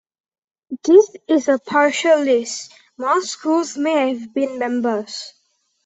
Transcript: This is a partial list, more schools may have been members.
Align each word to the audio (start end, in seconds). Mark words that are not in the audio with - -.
This 0.83 1.11
is 1.27 1.47
a 1.47 1.59
partial 1.59 2.21
list, 2.21 2.73
more 2.97 3.21
schools 3.21 3.77
may 3.77 4.15
have 4.15 4.33
been 4.33 4.57
members. 4.57 5.31